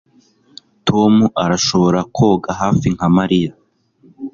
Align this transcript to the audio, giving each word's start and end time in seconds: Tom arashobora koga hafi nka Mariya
Tom 0.87 1.13
arashobora 1.43 1.99
koga 2.15 2.49
hafi 2.61 2.87
nka 2.95 3.07
Mariya 3.17 3.51